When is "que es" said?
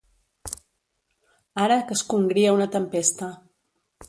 1.91-2.03